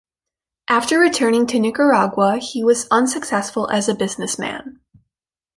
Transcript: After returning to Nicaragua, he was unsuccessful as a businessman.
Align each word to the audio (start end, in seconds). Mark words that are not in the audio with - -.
After 0.67 0.97
returning 0.97 1.45
to 1.45 1.59
Nicaragua, 1.59 2.37
he 2.39 2.63
was 2.63 2.87
unsuccessful 2.89 3.69
as 3.69 3.87
a 3.87 3.93
businessman. 3.93 4.79